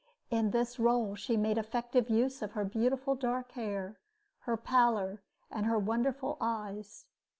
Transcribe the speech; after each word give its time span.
In 0.31 0.49
this 0.49 0.79
role 0.79 1.13
she 1.13 1.37
made 1.37 1.59
effective 1.59 2.09
use 2.09 2.41
of 2.41 2.53
her 2.53 2.65
beautiful 2.65 3.13
dark 3.13 3.51
hair, 3.51 3.99
her 4.39 4.57
pallor, 4.57 5.21
and 5.51 5.67
her 5.67 5.77
wonderful 5.77 6.37
eyes. 6.41 7.05